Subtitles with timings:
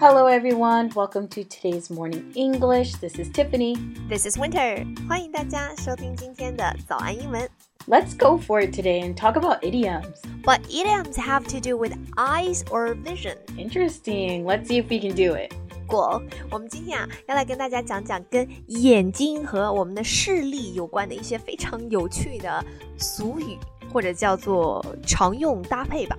[0.00, 0.90] Hello, everyone.
[0.94, 2.96] Welcome to today's morning English.
[2.96, 3.76] This is Tiffany.
[4.08, 4.86] This is Winter.
[5.08, 7.48] 欢迎大家收听今天的早安英文。
[7.86, 10.16] Let's go for it today and talk about idioms.
[10.42, 13.36] But idioms have to do with eyes or vision.
[13.56, 14.44] Interesting.
[14.44, 15.52] Let's see if we can do it.
[15.86, 22.64] 果，我们今天啊要来跟大家讲讲跟眼睛和我们的视力有关的一些非常有趣的
[22.98, 23.56] 俗语，
[23.92, 26.18] 或者叫做常用搭配吧。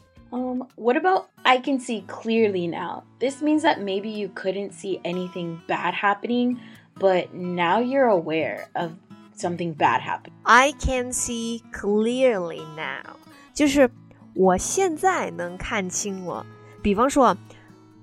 [0.32, 3.04] Um, what about I can see clearly now?
[3.20, 6.58] This means that maybe you couldn't see anything bad happening,
[6.98, 8.92] but now you're aware of
[9.36, 10.34] something bad happening.
[10.42, 13.16] I can see clearly now，
[13.54, 13.88] 就是
[14.34, 16.44] 我现在能看清了。
[16.82, 17.36] 比方说，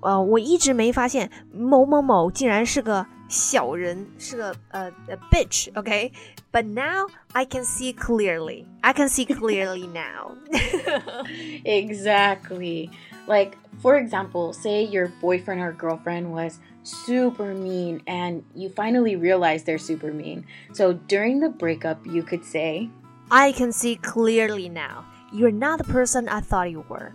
[0.00, 8.66] 呃，我一直没发现某某某竟然是个 小人，是个呃呃 bitch，OK？But、now I can see clearly.
[8.82, 10.36] I can see clearly now.
[11.64, 12.90] Exactly.
[13.26, 19.64] Like, for example, say your boyfriend or girlfriend was super mean and you finally realize
[19.64, 20.44] they're super mean.
[20.72, 22.90] So during the breakup, you could say,
[23.30, 25.06] I can see clearly now.
[25.32, 27.12] You're not the person I thought you were.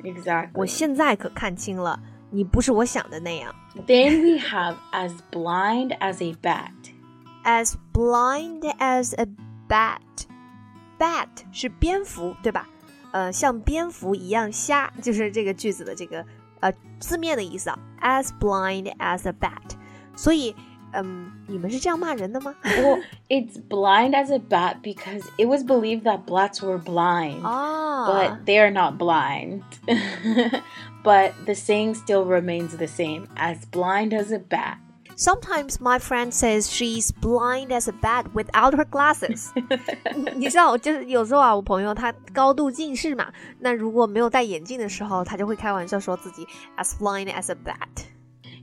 [0.53, 0.67] 我 Exactly.
[0.67, 1.99] 现在可看清了，
[2.34, 3.54] 你不是我想的那样。
[3.86, 6.72] Then we have as blind as a bat.
[7.44, 9.26] as blind as a
[9.68, 10.00] bat.
[10.98, 12.66] Bat 是蝙蝠，对吧？
[13.12, 16.24] 呃，像蝙蝠一样瞎，就是这个句子的这个
[16.60, 17.78] 呃字面的意思啊。
[18.00, 19.76] As blind as a bat。
[20.16, 20.54] 所以，
[20.93, 22.55] 嗯，你们是这样骂人的吗？
[22.63, 27.45] Well, it's blind as a bat because it was believed that bats were blind.
[27.45, 29.61] 啊 But they are not blind.
[31.03, 34.77] but the saying still remains the same as blind as a bat.
[35.15, 39.49] Sometimes my friend says she's blind as a bat without her glasses
[40.35, 46.47] 。你知道，就是有时候啊，我朋友他高度近视嘛，那如果没有戴眼镜的时候，他就会开玩笑说自己
[46.77, 48.05] as blind as a bat。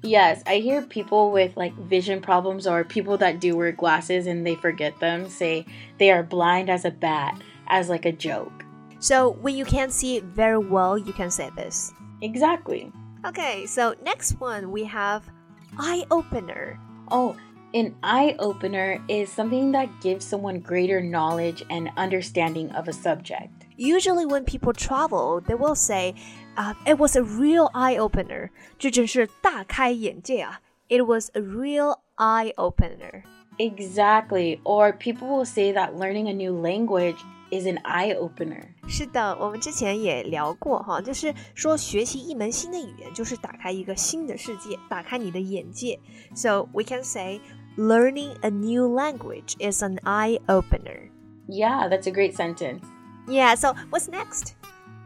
[0.03, 4.45] Yes, I hear people with like vision problems or people that do wear glasses and
[4.45, 5.66] they forget them say
[6.00, 8.66] they are blind as a bat as like a joke.
[9.00, 11.94] So when you can't see it very well, you can say this.
[12.22, 12.91] Exactly.
[13.25, 15.29] Okay, so next one we have
[15.78, 16.79] eye opener.
[17.11, 17.35] Oh,
[17.75, 23.50] an eye opener is something that gives someone greater knowledge and understanding of a subject.
[23.77, 26.15] Usually when people travel, they will say,
[26.56, 30.60] uh, "It was a real eye opener." 这真是大开眼界啊！
[30.88, 33.25] It was a real eye opener.
[33.59, 34.60] Exactly.
[34.65, 37.19] Or people will say that learning a new language
[37.50, 38.69] is an eye opener.
[38.88, 45.99] 是的，我们之前也聊过哈，就是说学习一门新的语言，就是打开一个新的世界，打开你的眼界。
[46.34, 47.41] So we can say
[47.77, 51.10] learning a new language is an eye opener.
[51.49, 52.84] Yeah, that's a great sentence.
[53.28, 53.54] Yeah.
[53.54, 54.54] So what's next?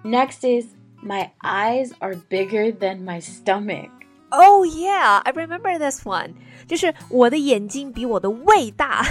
[0.04, 3.90] Next is my eyes are bigger than my stomach.
[4.32, 6.34] Oh yeah, I remember this one.
[6.68, 9.04] 就是我的眼睛比我的胃大，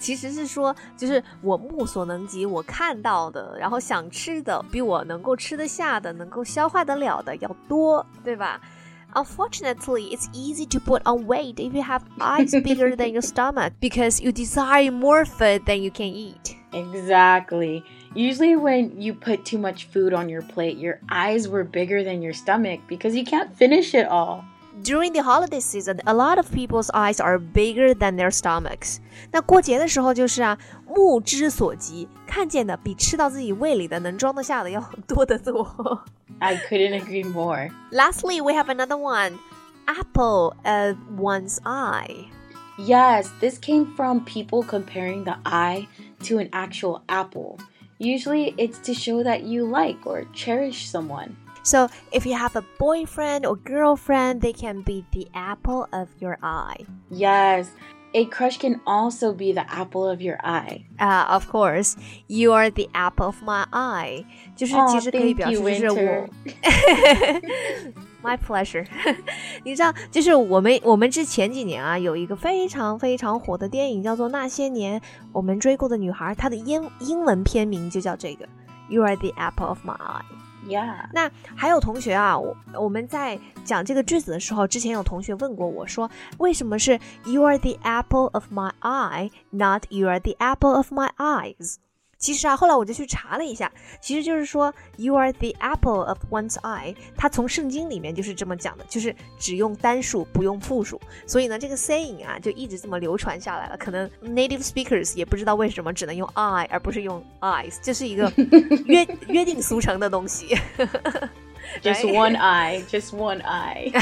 [0.00, 8.60] 其实是说，就是我目所能及，我看到的，然后想吃的，比我能够吃得下的，能够消化得了的要多，对吧
[9.15, 13.73] ？Unfortunately, it's easy to put on weight if you have eyes bigger than your stomach
[13.79, 16.55] because you desire more food than you can eat.
[16.73, 17.83] Exactly.
[18.13, 22.21] Usually, when you put too much food on your plate, your eyes were bigger than
[22.21, 24.45] your stomach because you can't finish it all.
[24.82, 28.98] During the holiday season, a lot of people's eyes are bigger than their stomachs.
[29.30, 36.04] 那过节的时候就是啊，目之所及，看见的比吃到自己胃里的能装得下的要多得多。
[36.40, 37.70] I couldn't agree more.
[37.92, 39.38] Lastly, we have another one.
[39.86, 42.26] Apple of one's eye.
[42.76, 45.86] Yes, this came from people comparing the eye
[46.24, 47.58] to an actual apple.
[47.98, 51.36] Usually, it's to show that you like or cherish someone.
[51.62, 56.36] So, if you have a boyfriend or girlfriend, they can be the apple of your
[56.42, 56.84] eye.
[57.10, 57.68] Yes,
[58.12, 60.84] a crush can also be the apple of your eye.
[61.00, 61.96] Ah, of course,
[62.28, 64.26] you are the apple of my eye.
[64.54, 66.28] 就是哦其实可以 thank 表示 you, 就是我 Winter.
[68.22, 68.86] My pleasure
[69.64, 75.00] 。你知道，就是我们我们之前几年啊，有一个非常非常火的电影叫做《那些年
[75.32, 78.46] 我们追过的女孩》，它的英英文片名就叫这个
[78.90, 80.22] You are the apple of my eye。
[80.67, 81.09] Yeah.
[81.13, 91.09] 那还有同学啊，我我们在讲这个句子的时候，之前有同学问过我说，为什么是 You are the apple of my eye, not You are the apple of my
[91.17, 91.77] eyes？
[92.18, 93.70] 其实啊，后来我就去查了一下，
[94.00, 100.98] 其实就是说 You are the apple of one's eye，它从圣经里面就是这么讲的，就是只用单数不用复数。
[101.26, 103.76] 所以呢，这个 saying 啊，就一直这么流传下来了。
[103.76, 108.32] 可能 native speakers 也不知道为什么只能用 eye 而不是用 eyes，这是一个
[108.86, 110.56] 约 约定俗成的东西。
[111.82, 112.14] Just Right?
[112.14, 113.92] one eye, just one eye.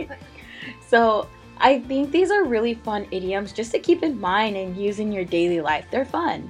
[0.89, 1.27] so
[1.59, 5.11] I think these are really fun idioms just to keep in mind and use in
[5.11, 5.85] your daily life.
[5.91, 6.49] They're fun.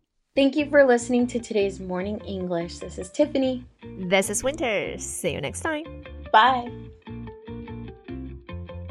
[0.36, 2.78] Thank you for listening to today's Morning English.
[2.78, 3.64] This is Tiffany.
[3.82, 4.98] This is Winter.
[4.98, 6.04] See you next time.
[6.30, 6.70] Bye.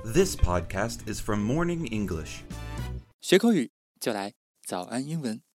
[0.04, 2.42] This podcast is from Morning English.
[3.22, 3.70] 学口语
[4.00, 4.34] 就来
[4.64, 5.46] 早安英文。